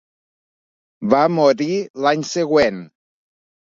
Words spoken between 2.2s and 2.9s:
següent.